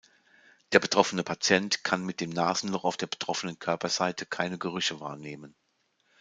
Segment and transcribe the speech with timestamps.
[0.71, 5.53] Der betroffene Patient kann mit dem Nasenloch auf der betroffenen Körperseite keine Gerüche wahrnehmen.